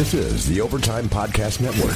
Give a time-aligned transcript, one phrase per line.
[0.00, 1.94] This is the Overtime Podcast Network.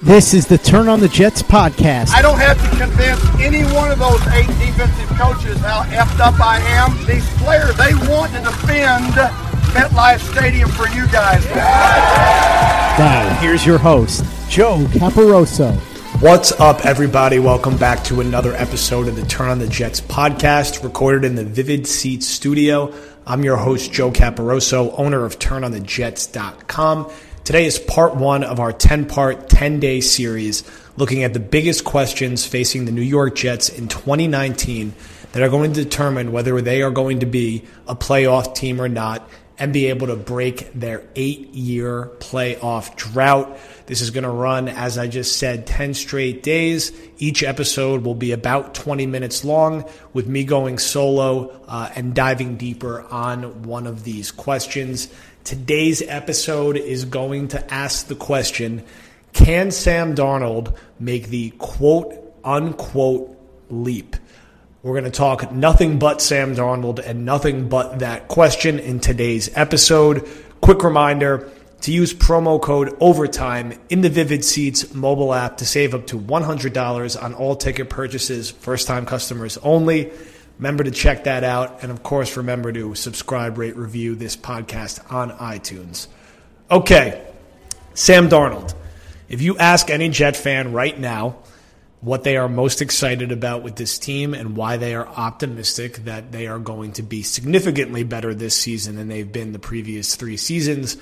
[0.00, 2.10] This is the Turn on the Jets podcast.
[2.10, 6.40] I don't have to convince any one of those eight defensive coaches how effed up
[6.40, 6.90] I am.
[7.06, 9.14] These players, they want to defend
[9.72, 11.44] MetLife Stadium for you guys.
[12.98, 15.78] Now, here's your host, Joe Caporoso.
[16.20, 17.38] What's up, everybody?
[17.38, 21.44] Welcome back to another episode of the Turn on the Jets podcast, recorded in the
[21.44, 22.92] Vivid Seats studio.
[23.28, 27.10] I'm your host, Joe Caporoso, owner of TurnOnTheJets.com.
[27.42, 30.62] Today is part one of our 10 part, 10 day series
[30.96, 34.94] looking at the biggest questions facing the New York Jets in 2019
[35.32, 38.88] that are going to determine whether they are going to be a playoff team or
[38.88, 43.58] not and be able to break their eight year playoff drought.
[43.86, 46.92] This is going to run, as I just said, 10 straight days.
[47.18, 52.56] Each episode will be about 20 minutes long with me going solo uh, and diving
[52.56, 55.08] deeper on one of these questions.
[55.44, 58.84] Today's episode is going to ask the question
[59.32, 63.38] Can Sam Darnold make the quote unquote
[63.70, 64.16] leap?
[64.86, 69.50] We're going to talk nothing but Sam Darnold and nothing but that question in today's
[69.56, 70.28] episode.
[70.60, 75.92] Quick reminder to use promo code OVERTIME in the Vivid Seats mobile app to save
[75.92, 80.12] up to $100 on all ticket purchases, first time customers only.
[80.56, 81.82] Remember to check that out.
[81.82, 86.06] And of course, remember to subscribe, rate, review this podcast on iTunes.
[86.70, 87.26] Okay,
[87.94, 88.72] Sam Darnold.
[89.28, 91.38] If you ask any Jet fan right now
[92.06, 96.30] what they are most excited about with this team and why they are optimistic that
[96.30, 100.36] they are going to be significantly better this season than they've been the previous three
[100.36, 100.96] seasons,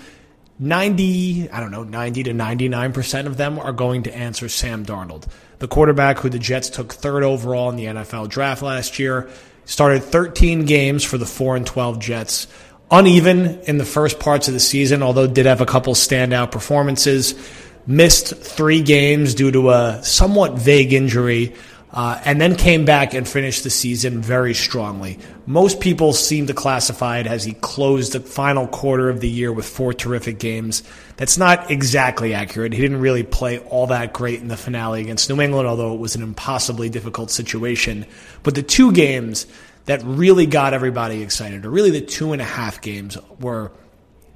[0.59, 5.27] 90, I don't know, 90 to 99% of them are going to answer Sam Darnold.
[5.59, 9.29] The quarterback who the Jets took third overall in the NFL draft last year
[9.67, 12.47] started 13 games for the 4 and 12 Jets.
[12.91, 17.35] Uneven in the first parts of the season, although did have a couple standout performances.
[17.87, 21.55] Missed three games due to a somewhat vague injury
[21.95, 25.17] uh, and then came back and finished the season very strongly.
[25.47, 29.53] Most people seem to classify it as he closed the final quarter of the year
[29.53, 30.83] with four terrific games.
[31.17, 32.73] That's not exactly accurate.
[32.73, 36.01] He didn't really play all that great in the finale against New England, although it
[36.01, 38.07] was an impossibly difficult situation.
[38.42, 39.47] But the two games
[39.85, 43.70] that really got everybody excited, or really the two and a half games, were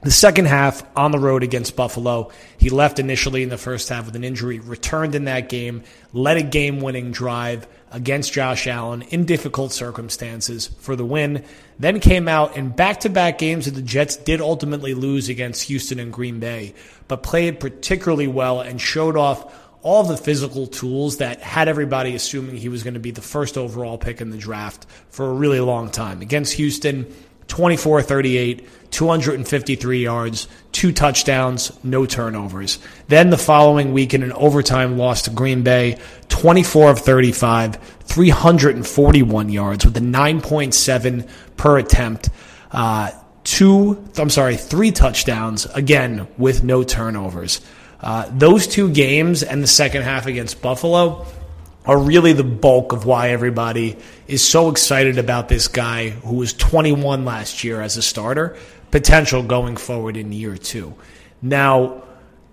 [0.03, 4.06] the second half on the road against Buffalo, he left initially in the first half
[4.06, 5.82] with an injury, returned in that game,
[6.12, 11.44] led a game winning drive against Josh Allen in difficult circumstances for the win,
[11.81, 15.64] then came out in back to back games that the Jets did ultimately lose against
[15.64, 16.75] Houston and Green Bay,
[17.09, 22.56] but played particularly well and showed off all the physical tools that had everybody assuming
[22.56, 25.60] he was going to be the first overall pick in the draft for a really
[25.60, 26.20] long time.
[26.20, 27.12] Against Houston,
[27.48, 32.78] 24 38, 253 yards, two touchdowns, no turnovers.
[33.09, 39.48] Then the following week in an overtime loss to Green Bay, 24 of 35, 341
[39.48, 42.31] yards with a 9.7 per attempt.
[42.71, 43.10] Uh,
[43.44, 47.60] two, I'm sorry, three touchdowns, again, with no turnovers.
[48.00, 51.27] Uh, those two games and the second half against Buffalo
[51.88, 53.97] are really the bulk of why everybody
[54.27, 58.56] is so excited about this guy who was 21 last year as a starter,
[58.91, 60.94] potential going forward in year two.
[61.43, 62.03] Now,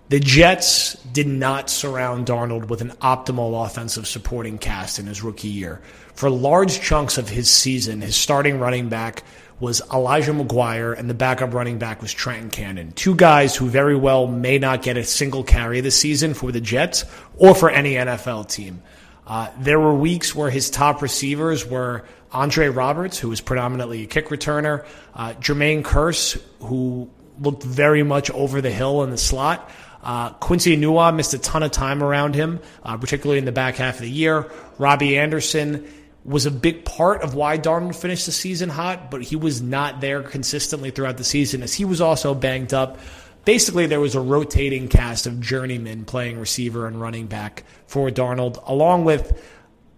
[0.09, 5.47] the Jets did not surround Darnold with an optimal offensive supporting cast in his rookie
[5.47, 5.81] year.
[6.13, 9.23] For large chunks of his season, his starting running back
[9.59, 12.91] was Elijah McGuire, and the backup running back was Trenton Cannon.
[12.91, 16.61] Two guys who very well may not get a single carry this season for the
[16.61, 17.05] Jets
[17.37, 18.83] or for any NFL team.
[19.27, 24.07] Uh, there were weeks where his top receivers were Andre Roberts, who was predominantly a
[24.07, 27.09] kick returner, uh, Jermaine Kearse, who
[27.39, 29.69] looked very much over the hill in the slot.
[30.03, 33.75] Uh, Quincy Enunwa missed a ton of time around him, uh, particularly in the back
[33.75, 34.51] half of the year.
[34.77, 35.87] Robbie Anderson
[36.23, 40.01] was a big part of why Darnold finished the season hot, but he was not
[40.01, 42.99] there consistently throughout the season as he was also banged up
[43.45, 48.61] basically there was a rotating cast of journeymen playing receiver and running back for Darnold,
[48.67, 49.41] along with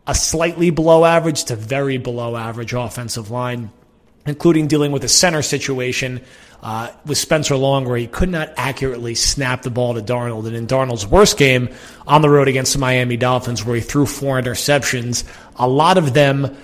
[0.05, 3.71] a slightly below average to very below average offensive line,
[4.25, 6.21] including dealing with a center situation
[6.63, 10.47] uh, with Spencer Long where he could not accurately snap the ball to Darnold.
[10.47, 11.69] And in Darnold's worst game
[12.05, 15.23] on the road against the Miami Dolphins, where he threw four interceptions,
[15.55, 16.57] a lot of them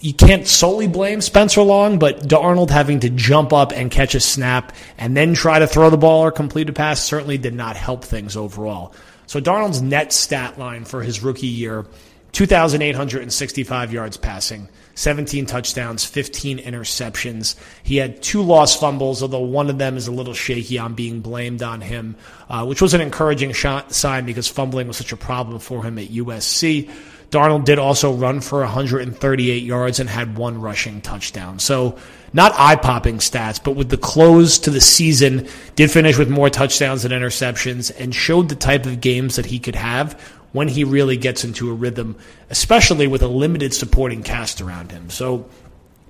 [0.00, 4.20] you can't solely blame Spencer Long, but Darnold having to jump up and catch a
[4.20, 7.76] snap and then try to throw the ball or complete a pass certainly did not
[7.76, 8.94] help things overall.
[9.26, 11.86] So Darnold's net stat line for his rookie year
[12.32, 17.56] 2,865 yards passing, 17 touchdowns, 15 interceptions.
[17.82, 21.20] He had two lost fumbles, although one of them is a little shaky on being
[21.20, 22.16] blamed on him,
[22.48, 25.98] uh, which was an encouraging shot, sign because fumbling was such a problem for him
[25.98, 26.88] at USC.
[27.30, 31.58] Darnold did also run for 138 yards and had one rushing touchdown.
[31.60, 31.96] So
[32.32, 36.50] not eye popping stats, but with the close to the season, did finish with more
[36.50, 40.20] touchdowns than interceptions and showed the type of games that he could have
[40.52, 42.16] when he really gets into a rhythm,
[42.50, 45.08] especially with a limited supporting cast around him.
[45.10, 45.48] So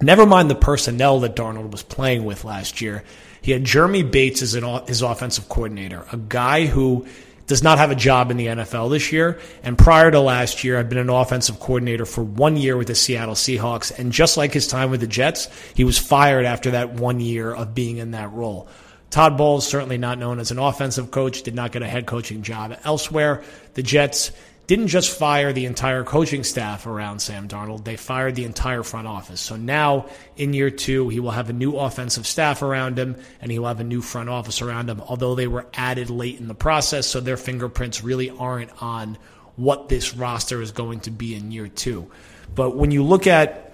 [0.00, 3.04] never mind the personnel that Darnold was playing with last year.
[3.42, 7.06] He had Jeremy Bates as an, his offensive coordinator, a guy who
[7.50, 9.40] does not have a job in the NFL this year.
[9.64, 12.94] And prior to last year, I've been an offensive coordinator for one year with the
[12.94, 13.90] Seattle Seahawks.
[13.98, 17.52] And just like his time with the Jets, he was fired after that one year
[17.52, 18.68] of being in that role.
[19.10, 22.42] Todd Bowles, certainly not known as an offensive coach, did not get a head coaching
[22.42, 23.42] job elsewhere.
[23.74, 24.30] The Jets
[24.70, 29.08] didn't just fire the entire coaching staff around Sam Darnold, they fired the entire front
[29.08, 29.40] office.
[29.40, 30.06] So now
[30.36, 33.66] in year two, he will have a new offensive staff around him and he will
[33.66, 37.08] have a new front office around him, although they were added late in the process,
[37.08, 39.18] so their fingerprints really aren't on
[39.56, 42.08] what this roster is going to be in year two.
[42.54, 43.72] But when you look at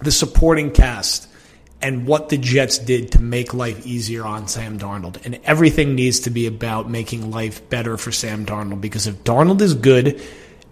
[0.00, 1.26] the supporting cast,
[1.84, 5.22] and what the Jets did to make life easier on Sam Darnold.
[5.26, 9.60] And everything needs to be about making life better for Sam Darnold because if Darnold
[9.60, 10.22] is good,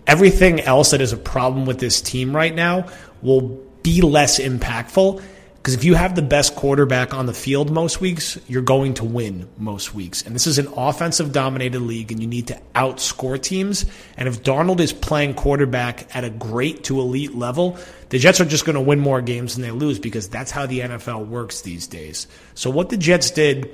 [0.07, 2.89] everything else that is a problem with this team right now
[3.21, 5.23] will be less impactful
[5.63, 9.05] because if you have the best quarterback on the field most weeks, you're going to
[9.05, 10.23] win most weeks.
[10.23, 13.87] And this is an offensive dominated league, and you need to outscore teams.
[14.17, 17.79] And if Darnold is playing quarterback at a great to elite level,
[18.09, 20.67] the Jets are just going to win more games than they lose because that's how
[20.67, 22.27] the NFL works these days.
[22.55, 23.71] So, what the Jets did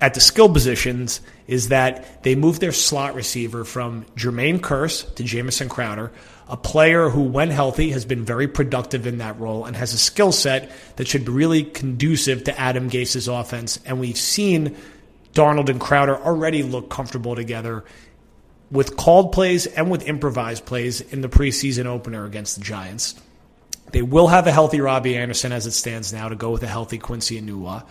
[0.00, 5.24] at the skill positions is that they moved their slot receiver from Jermaine Kearse to
[5.24, 6.12] Jamison Crowder
[6.48, 9.98] a player who, when healthy, has been very productive in that role and has a
[9.98, 13.78] skill set that should be really conducive to Adam Gase's offense.
[13.84, 14.76] And we've seen
[15.32, 17.84] Darnold and Crowder already look comfortable together
[18.70, 23.14] with called plays and with improvised plays in the preseason opener against the Giants.
[23.92, 26.68] They will have a healthy Robbie Anderson as it stands now to go with a
[26.68, 27.84] healthy Quincy Enunwa.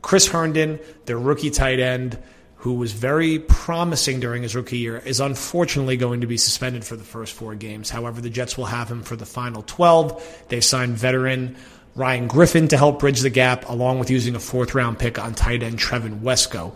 [0.00, 2.18] Chris Herndon, their rookie tight end,
[2.64, 6.96] who was very promising during his rookie year, is unfortunately going to be suspended for
[6.96, 7.90] the first four games.
[7.90, 10.44] However, the Jets will have him for the final 12.
[10.48, 11.56] They've signed veteran
[11.94, 15.34] Ryan Griffin to help bridge the gap, along with using a fourth round pick on
[15.34, 16.74] tight end Trevon Wesco.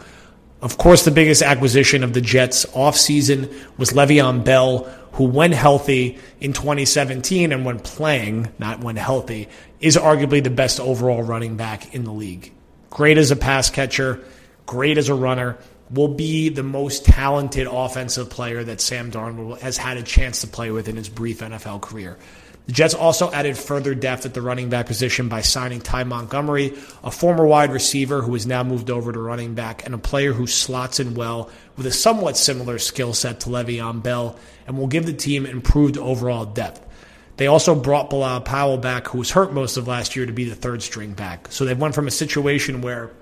[0.60, 6.18] Of course, the biggest acquisition of the Jets offseason was Le'Veon Bell, who, when healthy
[6.38, 9.48] in 2017 and when playing, not when healthy,
[9.80, 12.52] is arguably the best overall running back in the league.
[12.90, 14.22] Great as a pass catcher,
[14.66, 15.56] great as a runner,
[15.90, 20.46] will be the most talented offensive player that Sam Darnold has had a chance to
[20.46, 22.18] play with in his brief NFL career.
[22.66, 26.76] The Jets also added further depth at the running back position by signing Ty Montgomery,
[27.02, 30.34] a former wide receiver who has now moved over to running back, and a player
[30.34, 34.86] who slots in well with a somewhat similar skill set to Le'Veon Bell and will
[34.86, 36.84] give the team improved overall depth.
[37.38, 40.44] They also brought Bilal Powell back, who was hurt most of last year, to be
[40.44, 41.46] the third string back.
[41.50, 43.12] So they've went from a situation where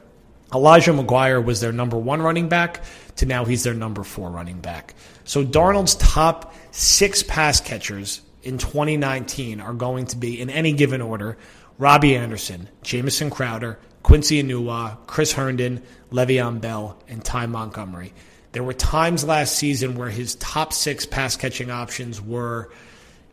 [0.54, 2.84] Elijah McGuire was their number one running back
[3.16, 4.94] to now he's their number four running back.
[5.24, 11.02] So Darnold's top six pass catchers in 2019 are going to be, in any given
[11.02, 11.36] order,
[11.78, 15.82] Robbie Anderson, Jamison Crowder, Quincy Enunwa, Chris Herndon,
[16.12, 18.12] Le'Veon Bell, and Ty Montgomery.
[18.52, 22.70] There were times last season where his top six pass catching options were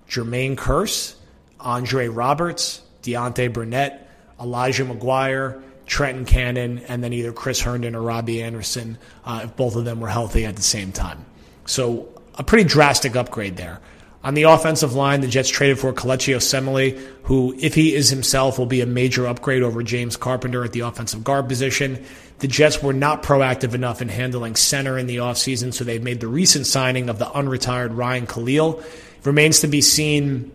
[0.10, 1.16] Jermaine Kearse,
[1.60, 8.42] Andre Roberts, Deontay Burnett, Elijah McGuire, Trenton Cannon, and then either Chris Herndon or Robbie
[8.42, 11.26] Anderson, uh, if both of them were healthy at the same time.
[11.66, 13.80] So a pretty drastic upgrade there.
[14.24, 18.58] On the offensive line, the Jets traded for Kelechi Osemele, who, if he is himself,
[18.58, 22.04] will be a major upgrade over James Carpenter at the offensive guard position.
[22.40, 26.22] The Jets were not proactive enough in handling center in the offseason, so they've made
[26.22, 28.80] the recent signing of the unretired Ryan Kalil.
[28.80, 30.52] It remains to be seen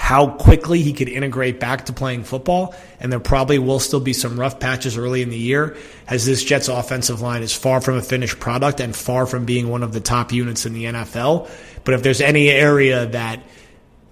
[0.00, 2.74] how quickly he could integrate back to playing football.
[3.00, 5.76] And there probably will still be some rough patches early in the year
[6.08, 9.68] as this Jets offensive line is far from a finished product and far from being
[9.68, 11.50] one of the top units in the NFL.
[11.84, 13.42] But if there's any area that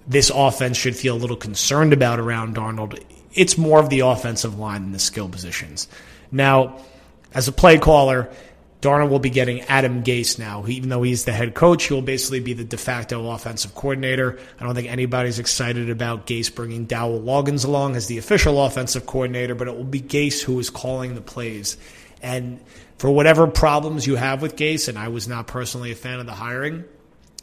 [0.07, 3.03] this offense should feel a little concerned about around Darnold,
[3.33, 5.87] it's more of the offensive line than the skill positions.
[6.31, 6.77] Now,
[7.33, 8.31] as a play caller,
[8.81, 10.61] Darnold will be getting Adam Gase now.
[10.61, 13.75] He, even though he's the head coach, he will basically be the de facto offensive
[13.75, 14.39] coordinator.
[14.57, 19.05] I don't think anybody's excited about Gase bringing Dowell Loggains along as the official offensive
[19.05, 21.75] coordinator, but it will be Gase who is calling the plays.
[22.21, 22.61] And
[22.97, 26.25] for whatever problems you have with Gase, and I was not personally a fan of
[26.25, 26.85] the hiring,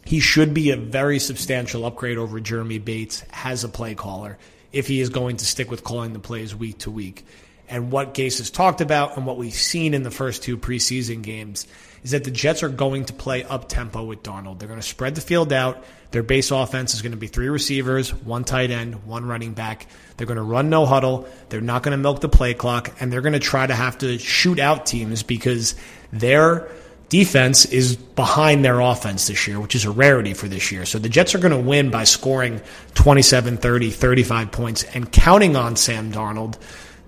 [0.06, 4.38] he should be a very substantial upgrade over Jeremy Bates as a play caller
[4.72, 7.24] if he is going to stick with calling the plays week to week.
[7.68, 11.22] And what Gase has talked about and what we've seen in the first two preseason
[11.22, 11.66] games
[12.04, 14.58] is that the Jets are going to play up tempo with Darnold.
[14.58, 15.84] They're going to spread the field out.
[16.12, 19.88] Their base offense is going to be three receivers, one tight end, one running back.
[20.16, 21.28] They're going to run no huddle.
[21.48, 23.98] They're not going to milk the play clock, and they're going to try to have
[23.98, 25.74] to shoot out teams because
[26.12, 26.68] their
[27.08, 30.86] defense is behind their offense this year, which is a rarity for this year.
[30.86, 32.60] So the Jets are going to win by scoring
[32.94, 36.56] 27, 30, 35 points and counting on Sam Darnold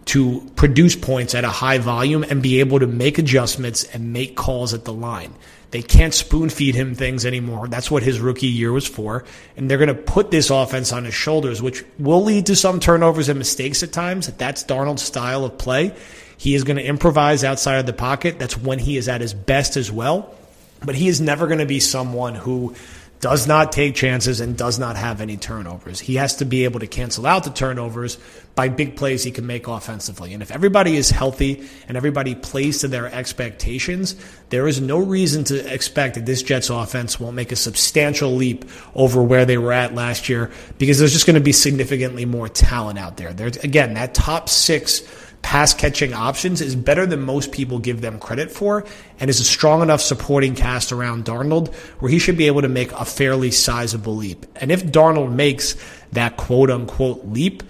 [0.09, 4.37] to produce points at a high volume and be able to make adjustments and make
[4.37, 5.35] calls at the line.
[5.71, 7.69] They can't spoon feed him things anymore.
[7.69, 9.25] That's what his rookie year was for.
[9.57, 12.81] And they're going to put this offense on his shoulders, which will lead to some
[12.81, 14.29] turnovers and mistakes at times.
[14.29, 15.95] That's Darnold's style of play.
[16.39, 18.39] He is going to improvise outside of the pocket.
[18.39, 20.35] That's when he is at his best as well.
[20.83, 22.75] But he is never going to be someone who
[23.21, 25.99] does not take chances and does not have any turnovers.
[25.99, 28.19] He has to be able to cancel out the turnovers
[28.55, 30.35] by big plays he can make offensively.
[30.35, 34.15] And if everybody is healthy and everybody plays to their expectations,
[34.51, 38.65] there is no reason to expect that this Jets offense won't make a substantial leap
[38.95, 42.49] over where they were at last year because there's just going to be significantly more
[42.49, 43.33] talent out there.
[43.33, 45.03] There's again that top 6
[45.43, 48.85] pass catching options is better than most people give them credit for
[49.19, 52.69] and is a strong enough supporting cast around Darnold where he should be able to
[52.69, 54.47] make a fairly sizable leap.
[54.57, 55.77] And if Darnold makes
[56.13, 57.63] that quote unquote leap,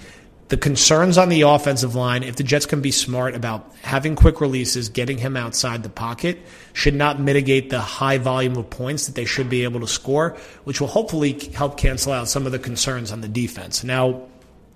[0.49, 4.41] the concerns on the offensive line, if the Jets can be smart about having quick
[4.41, 6.39] releases, getting him outside the pocket,
[6.73, 10.39] should not mitigate the high volume of points that they should be able to score,
[10.65, 13.85] which will hopefully help cancel out some of the concerns on the defense.
[13.85, 14.23] Now,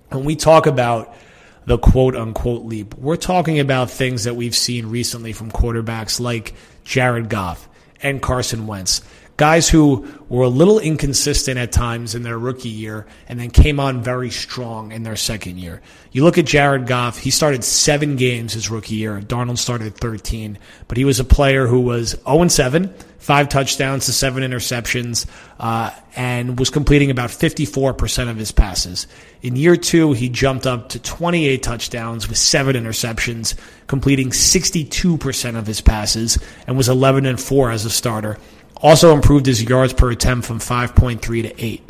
[0.09, 1.15] when we talk about
[1.65, 2.95] the quote unquote leap.
[2.95, 6.53] We're talking about things that we've seen recently from quarterbacks like
[6.83, 7.67] Jared Goff
[8.01, 9.01] and Carson Wentz.
[9.35, 13.79] Guys who were a little inconsistent at times in their rookie year and then came
[13.79, 15.81] on very strong in their second year.
[16.11, 19.19] You look at Jared Goff, he started seven games his rookie year.
[19.19, 24.13] Darnold started 13, but he was a player who was 0 7, five touchdowns to
[24.13, 25.25] seven interceptions,
[25.59, 29.07] uh, and was completing about 54% of his passes.
[29.41, 33.55] In year two, he jumped up to 28 touchdowns with seven interceptions,
[33.87, 36.37] completing 62% of his passes,
[36.67, 38.37] and was 11 and 4 as a starter.
[38.83, 41.89] Also improved his yards per attempt from 5.3 to 8.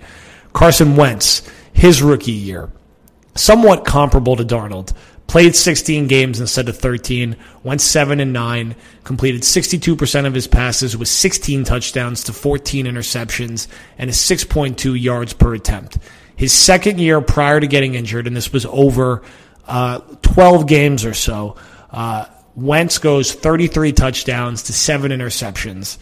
[0.54, 1.42] Carson Wentz,
[1.74, 2.72] his rookie year,
[3.36, 4.94] somewhat comparable to Darnold.
[5.26, 10.96] Played 16 games instead of 13, went 7 and 9, completed 62% of his passes
[10.96, 15.98] with 16 touchdowns to 14 interceptions and a 6.2 yards per attempt.
[16.36, 19.24] His second year prior to getting injured, and this was over
[19.66, 21.56] uh, 12 games or so,
[21.90, 25.98] uh, Wentz goes 33 touchdowns to 7 interceptions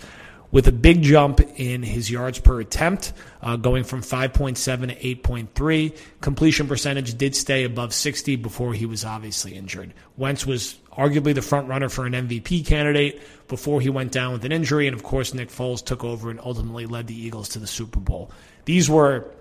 [0.51, 5.97] with a big jump in his yards per attempt, uh, going from 5.7 to 8.3.
[6.19, 9.93] Completion percentage did stay above 60 before he was obviously injured.
[10.17, 14.45] Wentz was arguably the front runner for an MVP candidate before he went down with
[14.45, 17.59] an injury, and of course, Nick Foles took over and ultimately led the Eagles to
[17.59, 18.31] the Super Bowl.
[18.65, 19.31] These were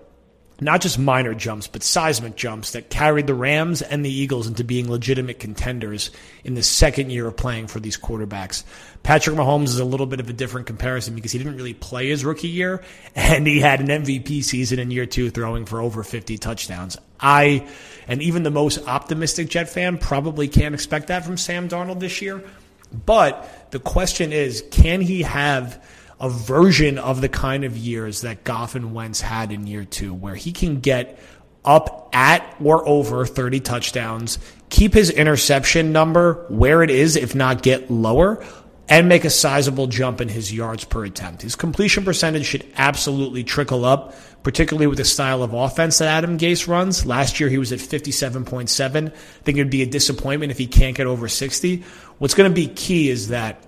[0.61, 4.63] not just minor jumps, but seismic jumps that carried the Rams and the Eagles into
[4.63, 6.11] being legitimate contenders
[6.43, 8.63] in the second year of playing for these quarterbacks.
[9.01, 12.09] Patrick Mahomes is a little bit of a different comparison because he didn't really play
[12.09, 12.83] his rookie year
[13.15, 16.95] and he had an MVP season in year two throwing for over 50 touchdowns.
[17.19, 17.67] I,
[18.07, 22.21] and even the most optimistic Jet fan probably can't expect that from Sam Darnold this
[22.21, 22.43] year.
[23.05, 25.83] But the question is, can he have
[26.21, 30.13] a version of the kind of years that Goff and Wentz had in year two,
[30.13, 31.19] where he can get
[31.65, 34.37] up at or over 30 touchdowns,
[34.69, 38.45] keep his interception number where it is, if not get lower,
[38.87, 41.41] and make a sizable jump in his yards per attempt.
[41.41, 44.13] His completion percentage should absolutely trickle up,
[44.43, 47.05] particularly with the style of offense that Adam Gase runs.
[47.05, 49.07] Last year he was at 57.7.
[49.07, 49.11] I
[49.43, 51.83] think it'd be a disappointment if he can't get over 60.
[52.19, 53.63] What's going to be key is that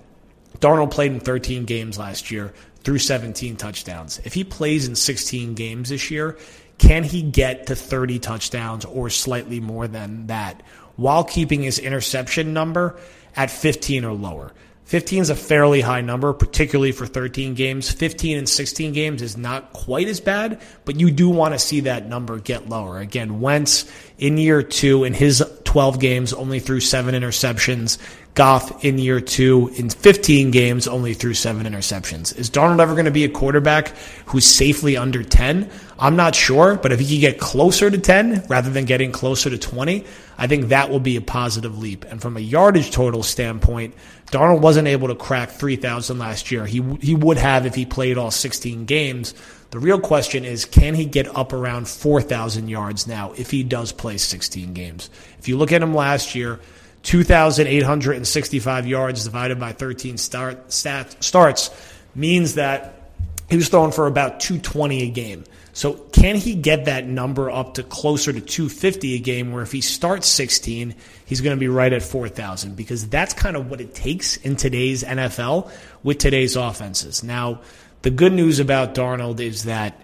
[0.60, 4.20] Darnold played in 13 games last year, threw 17 touchdowns.
[4.24, 6.38] If he plays in 16 games this year,
[6.78, 10.62] can he get to 30 touchdowns or slightly more than that
[10.96, 12.98] while keeping his interception number
[13.36, 14.52] at 15 or lower?
[14.86, 17.90] 15 is a fairly high number, particularly for 13 games.
[17.90, 21.82] 15 and 16 games is not quite as bad, but you do want to see
[21.82, 23.00] that number get lower.
[23.00, 25.42] Again, Wentz in year two in his
[25.74, 27.98] 12 games only threw seven interceptions.
[28.36, 32.38] Goff in year two in 15 games only threw seven interceptions.
[32.38, 33.88] Is Darnold ever going to be a quarterback
[34.28, 35.68] who's safely under 10?
[35.98, 39.50] I'm not sure, but if he can get closer to 10 rather than getting closer
[39.50, 40.06] to 20,
[40.38, 42.06] I think that will be a positive leap.
[42.06, 43.96] And from a yardage total standpoint,
[44.28, 46.68] Darnold wasn't able to crack 3,000 last year.
[46.68, 49.34] He, he would have if he played all 16 games.
[49.74, 53.92] The real question is can he get up around 4,000 yards now if he does
[53.92, 55.10] play 16 games?
[55.40, 56.60] If you look at him last year,
[57.02, 61.72] 2,865 yards divided by 13 start, stat, starts
[62.14, 63.10] means that
[63.50, 65.44] he was throwing for about 220 a game.
[65.76, 69.72] So can he get that number up to closer to 250 a game where if
[69.72, 70.94] he starts 16,
[71.26, 74.56] he's going to be right at 4,000 because that's kind of what it takes in
[74.56, 75.72] today's NFL
[76.04, 77.24] with today's offenses.
[77.24, 77.62] Now,
[78.04, 80.00] the good news about Darnold is that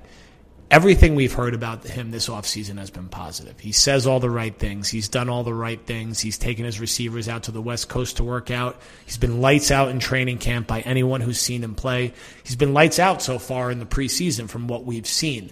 [0.72, 3.60] everything we've heard about him this offseason has been positive.
[3.60, 4.88] He says all the right things.
[4.88, 6.22] He's done all the right things.
[6.22, 8.80] He's taken his receivers out to the West Coast to work out.
[9.06, 12.14] He's been lights out in training camp by anyone who's seen him play.
[12.44, 15.52] He's been lights out so far in the preseason from what we've seen.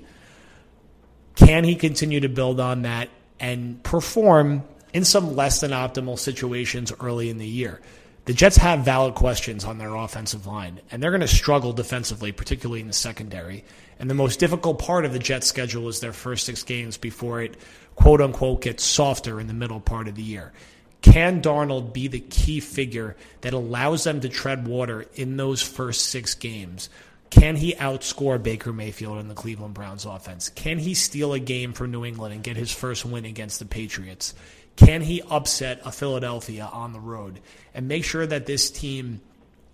[1.35, 3.09] Can he continue to build on that
[3.41, 4.63] and perform
[4.93, 7.81] in some less than optimal situations early in the year?
[8.27, 12.33] The Jets have valid questions on their offensive line, and they're going to struggle defensively,
[12.33, 13.63] particularly in the secondary.
[13.99, 17.41] And the most difficult part of the Jets' schedule is their first six games before
[17.41, 17.55] it,
[17.95, 20.51] quote unquote, gets softer in the middle part of the year.
[21.01, 26.07] Can Darnold be the key figure that allows them to tread water in those first
[26.07, 26.89] six games?
[27.29, 30.49] Can he outscore Baker Mayfield in the Cleveland Browns offense?
[30.49, 33.65] Can he steal a game for New England and get his first win against the
[33.65, 34.33] Patriots?
[34.77, 37.39] Can he upset a Philadelphia on the road
[37.73, 39.21] and make sure that this team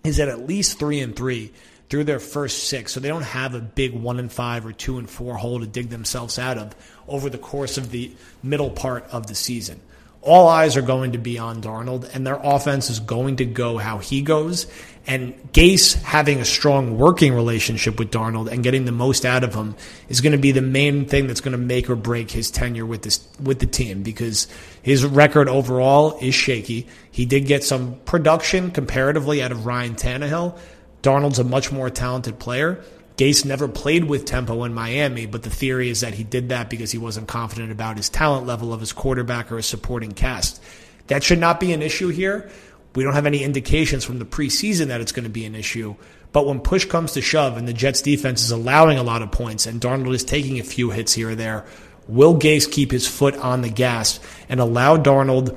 [0.02, 1.52] is at at least three and three
[1.88, 4.98] through their first six, so they don't have a big one and five or two
[4.98, 6.74] and four hole to dig themselves out of
[7.06, 8.10] over the course of the
[8.42, 9.80] middle part of the season?
[10.24, 13.76] All eyes are going to be on Darnold, and their offense is going to go
[13.76, 14.66] how he goes.
[15.06, 19.54] And Gase having a strong working relationship with Darnold and getting the most out of
[19.54, 19.76] him
[20.08, 22.86] is going to be the main thing that's going to make or break his tenure
[22.86, 24.48] with this with the team because
[24.80, 26.86] his record overall is shaky.
[27.10, 30.58] He did get some production comparatively out of Ryan Tannehill.
[31.02, 32.82] Darnold's a much more talented player.
[33.16, 36.68] Gase never played with tempo in Miami, but the theory is that he did that
[36.68, 40.60] because he wasn't confident about his talent level of his quarterback or his supporting cast.
[41.06, 42.50] That should not be an issue here.
[42.94, 45.94] We don't have any indications from the preseason that it's going to be an issue.
[46.32, 49.30] But when push comes to shove and the Jets defense is allowing a lot of
[49.30, 51.64] points and Darnold is taking a few hits here or there,
[52.08, 55.56] will Gase keep his foot on the gas and allow Darnold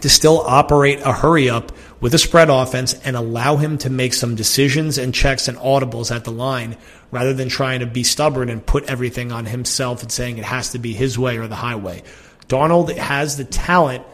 [0.00, 4.14] to still operate a hurry up with a spread offense and allow him to make
[4.14, 6.76] some decisions and checks and audibles at the line
[7.10, 10.70] rather than trying to be stubborn and put everything on himself and saying it has
[10.70, 12.02] to be his way or the highway.
[12.46, 14.04] Donald has the talent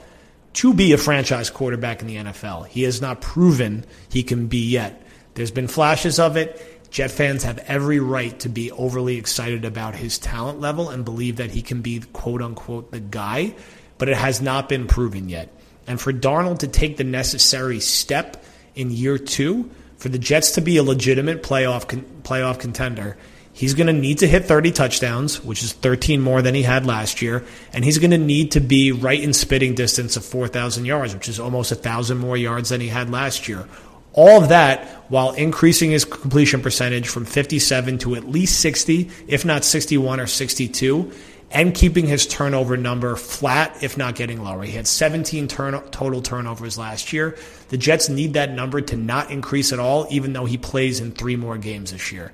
[0.55, 2.66] to be a franchise quarterback in the NFL.
[2.66, 5.03] He has not proven he can be yet.
[5.35, 6.70] There's been flashes of it.
[6.90, 11.37] Jet fans have every right to be overly excited about his talent level and believe
[11.37, 13.57] that he can be quote unquote the guy,
[13.99, 15.53] but it has not been proven yet.
[15.87, 18.44] And for Darnold to take the necessary step
[18.75, 21.87] in year two, for the Jets to be a legitimate playoff
[22.23, 23.16] playoff contender,
[23.55, 26.85] He's going to need to hit 30 touchdowns, which is 13 more than he had
[26.85, 30.85] last year, and he's going to need to be right in spitting distance of 4,000
[30.85, 33.68] yards, which is almost 1,000 more yards than he had last year.
[34.12, 39.44] All of that while increasing his completion percentage from 57 to at least 60, if
[39.44, 41.12] not 61 or 62,
[41.55, 44.64] and keeping his turnover number flat, if not getting lower.
[44.64, 47.38] He had 17 turn- total turnovers last year.
[47.69, 51.12] The Jets need that number to not increase at all, even though he plays in
[51.12, 52.33] three more games this year.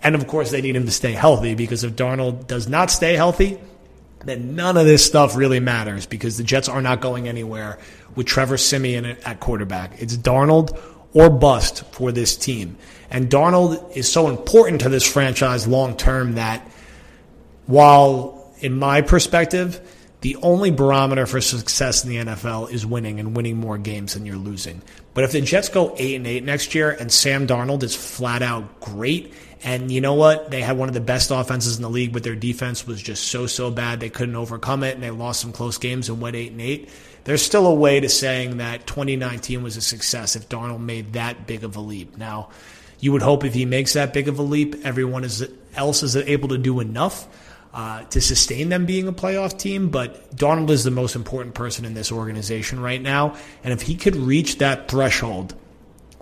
[0.00, 3.14] And of course, they need him to stay healthy because if Darnold does not stay
[3.14, 3.60] healthy,
[4.24, 7.78] then none of this stuff really matters because the Jets are not going anywhere
[8.14, 10.00] with Trevor Siemian at quarterback.
[10.00, 10.80] It's Darnold
[11.12, 12.78] or bust for this team.
[13.10, 16.66] And Darnold is so important to this franchise long term that
[17.66, 19.80] while, in my perspective,
[20.20, 24.26] the only barometer for success in the NFL is winning and winning more games than
[24.26, 24.82] you're losing.
[25.14, 28.42] But if the Jets go 8 and 8 next year and Sam Darnold is flat
[28.42, 29.32] out great
[29.64, 30.50] and you know what?
[30.50, 33.24] They had one of the best offenses in the league, but their defense was just
[33.24, 36.36] so so bad they couldn't overcome it, and they lost some close games and went
[36.36, 36.88] eight and eight.
[37.24, 41.46] There's still a way to saying that 2019 was a success if Darnold made that
[41.46, 42.16] big of a leap.
[42.16, 42.50] Now,
[43.00, 46.16] you would hope if he makes that big of a leap, everyone is, else is
[46.16, 47.26] able to do enough.
[47.78, 51.84] Uh, to sustain them being a playoff team, but Donald is the most important person
[51.84, 53.36] in this organization right now.
[53.62, 55.54] And if he could reach that threshold,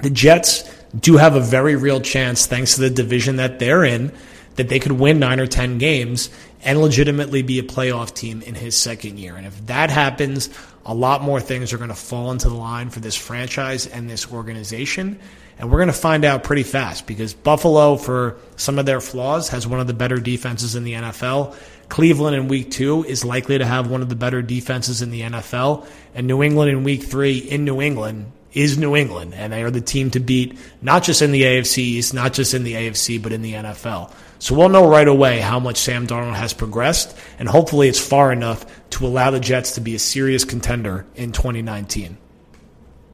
[0.03, 0.65] the Jets
[1.01, 4.13] do have a very real chance, thanks to the division that they're in,
[4.57, 6.29] that they could win nine or 10 games
[6.63, 9.35] and legitimately be a playoff team in his second year.
[9.35, 10.51] And if that happens,
[10.85, 14.11] a lot more things are going to fall into the line for this franchise and
[14.11, 15.19] this organization.
[15.59, 19.49] And we're going to find out pretty fast because Buffalo, for some of their flaws,
[19.49, 21.57] has one of the better defenses in the NFL.
[21.89, 25.23] Cleveland in week two is likely to have one of the better defenses in the
[25.23, 25.87] NFL.
[26.15, 29.71] And New England in week three in New England is New England, and they are
[29.71, 33.23] the team to beat, not just in the AFC East, not just in the AFC,
[33.23, 34.11] but in the NFL.
[34.39, 38.33] So we'll know right away how much Sam Darnold has progressed, and hopefully it's far
[38.33, 42.17] enough to allow the Jets to be a serious contender in 2019.